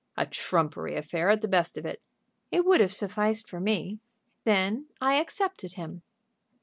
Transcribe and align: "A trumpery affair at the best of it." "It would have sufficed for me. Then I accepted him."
"A 0.17 0.25
trumpery 0.25 0.95
affair 0.97 1.29
at 1.29 1.41
the 1.41 1.47
best 1.47 1.77
of 1.77 1.85
it." 1.85 2.01
"It 2.51 2.65
would 2.65 2.81
have 2.81 2.91
sufficed 2.91 3.47
for 3.47 3.59
me. 3.59 3.99
Then 4.45 4.87
I 4.99 5.17
accepted 5.21 5.73
him." 5.73 6.01